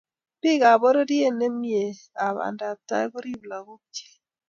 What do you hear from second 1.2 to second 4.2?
nemie ak bandaptai korib lagokchi